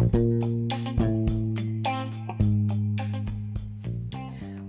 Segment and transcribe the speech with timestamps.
[0.00, 0.39] Bye.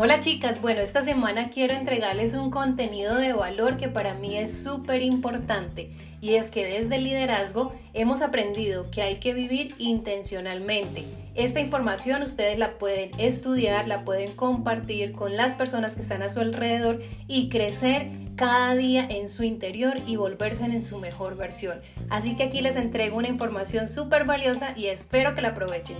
[0.00, 4.62] Hola chicas, bueno, esta semana quiero entregarles un contenido de valor que para mí es
[4.62, 5.90] súper importante
[6.20, 11.02] y es que desde el liderazgo hemos aprendido que hay que vivir intencionalmente.
[11.34, 16.28] Esta información ustedes la pueden estudiar, la pueden compartir con las personas que están a
[16.28, 21.80] su alrededor y crecer cada día en su interior y volverse en su mejor versión.
[22.08, 25.96] Así que aquí les entrego una información súper valiosa y espero que la aprovechen.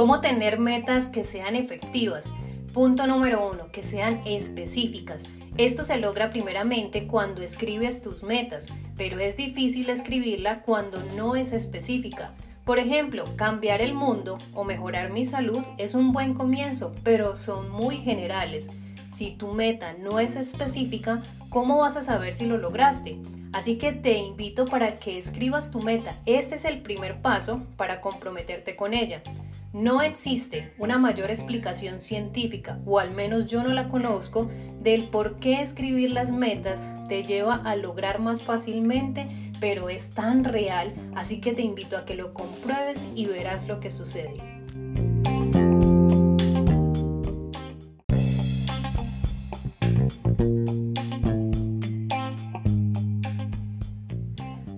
[0.00, 2.30] ¿Cómo tener metas que sean efectivas?
[2.72, 5.28] Punto número uno, que sean específicas.
[5.58, 11.52] Esto se logra primeramente cuando escribes tus metas, pero es difícil escribirla cuando no es
[11.52, 12.32] específica.
[12.64, 17.70] Por ejemplo, cambiar el mundo o mejorar mi salud es un buen comienzo, pero son
[17.70, 18.70] muy generales.
[19.12, 23.18] Si tu meta no es específica, ¿cómo vas a saber si lo lograste?
[23.52, 26.16] Así que te invito para que escribas tu meta.
[26.24, 29.22] Este es el primer paso para comprometerte con ella.
[29.72, 35.38] No existe una mayor explicación científica, o al menos yo no la conozco, del por
[35.38, 39.28] qué escribir las metas te lleva a lograr más fácilmente,
[39.60, 43.78] pero es tan real, así que te invito a que lo compruebes y verás lo
[43.78, 44.34] que sucede.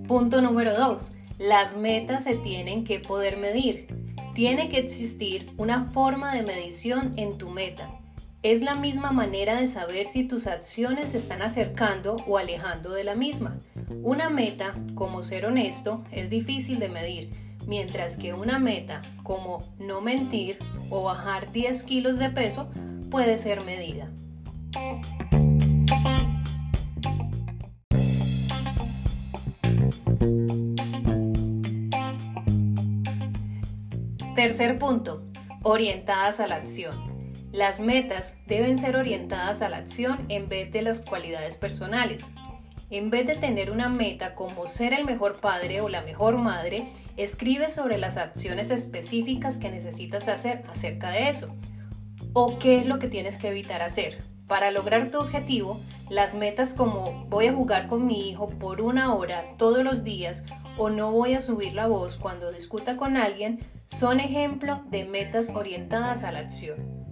[0.07, 1.13] Punto número 2.
[1.39, 4.02] Las metas se tienen que poder medir.
[4.35, 7.91] Tiene que existir una forma de medición en tu meta.
[8.43, 13.05] Es la misma manera de saber si tus acciones se están acercando o alejando de
[13.05, 13.59] la misma.
[14.03, 17.31] Una meta, como ser honesto, es difícil de medir,
[17.67, 22.71] mientras que una meta, como no mentir o bajar 10 kilos de peso,
[23.11, 24.11] puede ser medida.
[34.35, 35.25] Tercer punto,
[35.63, 37.35] orientadas a la acción.
[37.53, 42.27] Las metas deben ser orientadas a la acción en vez de las cualidades personales.
[42.89, 46.87] En vez de tener una meta como ser el mejor padre o la mejor madre,
[47.19, 51.55] escribe sobre las acciones específicas que necesitas hacer acerca de eso.
[52.33, 54.32] O qué es lo que tienes que evitar hacer.
[54.47, 55.81] Para lograr tu objetivo,
[56.11, 60.45] las metas como voy a jugar con mi hijo por una hora todos los días
[60.77, 65.51] o no voy a subir la voz cuando discuta con alguien son ejemplo de metas
[65.51, 67.03] orientadas a la acción.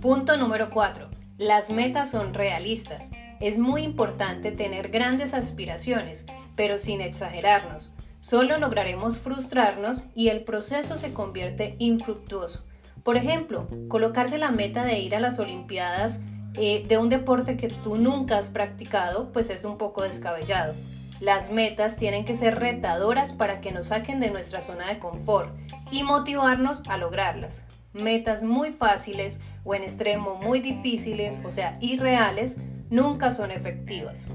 [0.00, 1.08] Punto número 4.
[1.38, 3.10] Las metas son realistas.
[3.40, 6.26] Es muy importante tener grandes aspiraciones,
[6.56, 7.92] pero sin exagerarnos.
[8.20, 12.64] Solo lograremos frustrarnos y el proceso se convierte infructuoso.
[13.04, 16.20] Por ejemplo, colocarse la meta de ir a las Olimpiadas
[16.54, 20.74] eh, de un deporte que tú nunca has practicado, pues es un poco descabellado.
[21.20, 25.56] Las metas tienen que ser retadoras para que nos saquen de nuestra zona de confort
[25.90, 27.64] y motivarnos a lograrlas.
[27.92, 32.56] Metas muy fáciles o en extremo muy difíciles, o sea, irreales,
[32.90, 34.30] nunca son efectivas.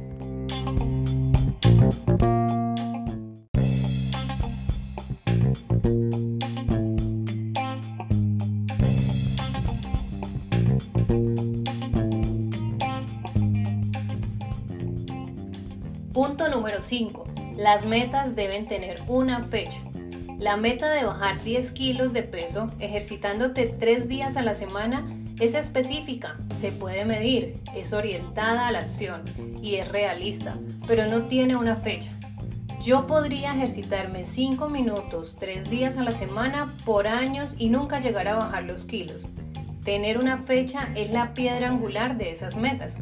[16.14, 17.26] Punto número 5.
[17.58, 19.82] Las metas deben tener una fecha.
[20.40, 25.06] La meta de bajar 10 kilos de peso ejercitándote 3 días a la semana
[25.44, 29.24] es específica, se puede medir, es orientada a la acción
[29.62, 32.12] y es realista, pero no tiene una fecha.
[32.82, 38.30] Yo podría ejercitarme 5 minutos 3 días a la semana por años y nunca llegar
[38.30, 39.28] a bajar los kilos.
[39.84, 42.98] Tener una fecha es la piedra angular de esas metas.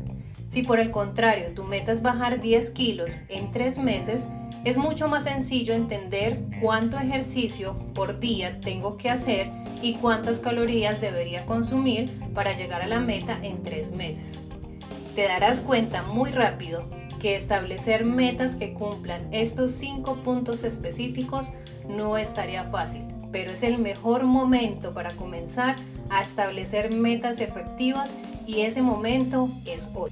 [0.47, 4.29] Si por el contrario tu meta es bajar 10 kilos en 3 meses,
[4.63, 11.01] es mucho más sencillo entender cuánto ejercicio por día tengo que hacer y cuántas calorías
[11.01, 14.39] debería consumir para llegar a la meta en 3 meses.
[15.15, 16.83] Te darás cuenta muy rápido
[17.19, 21.49] que establecer metas que cumplan estos 5 puntos específicos
[21.87, 25.75] no estaría fácil, pero es el mejor momento para comenzar
[26.09, 28.15] a establecer metas efectivas
[28.47, 30.11] y ese momento es hoy.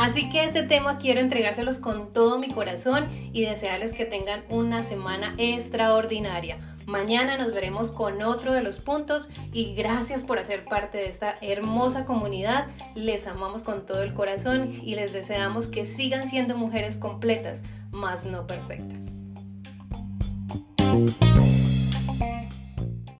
[0.00, 4.82] Así que este tema quiero entregárselos con todo mi corazón y desearles que tengan una
[4.82, 6.56] semana extraordinaria.
[6.86, 11.34] Mañana nos veremos con otro de los puntos y gracias por hacer parte de esta
[11.42, 12.68] hermosa comunidad.
[12.94, 18.24] Les amamos con todo el corazón y les deseamos que sigan siendo mujeres completas, más
[18.24, 19.09] no perfectas.